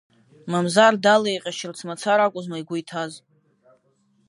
Мамзар 0.51 0.93
далеиҟьашьырц 1.03 1.79
мацара 1.87 2.23
акәызма 2.25 2.57
игәы 2.61 2.75
иҭаз? 2.77 3.13